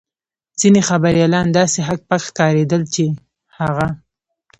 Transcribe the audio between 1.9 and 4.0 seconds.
پک ښکارېدل چې هغه.